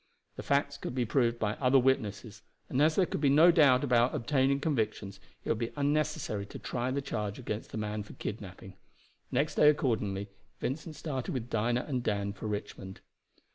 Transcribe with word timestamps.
The 0.35 0.41
facts 0.41 0.77
could 0.79 0.95
be 0.95 1.05
proved 1.05 1.37
by 1.37 1.53
other 1.57 1.77
witnesses, 1.77 2.41
and 2.69 2.81
as 2.81 2.95
there 2.95 3.05
could 3.05 3.21
be 3.21 3.29
no 3.29 3.51
doubt 3.51 3.83
about 3.83 4.15
obtaining 4.15 4.59
convictions, 4.59 5.19
it 5.45 5.49
would 5.49 5.59
be 5.59 5.71
unnecessary 5.75 6.47
to 6.47 6.57
try 6.57 6.89
the 6.89 7.03
charge 7.03 7.37
against 7.37 7.69
the 7.71 7.77
man 7.77 8.01
for 8.01 8.13
kidnaping. 8.13 8.73
Next 9.31 9.53
day, 9.53 9.69
accordingly, 9.69 10.29
Vincent 10.59 10.95
started 10.95 11.35
with 11.35 11.51
Dinah 11.51 11.85
and 11.87 12.01
Dan 12.01 12.33
for 12.33 12.47
Richmond. 12.47 13.01